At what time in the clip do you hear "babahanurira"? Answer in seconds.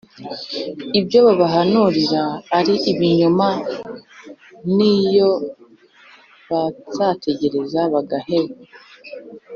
1.27-2.23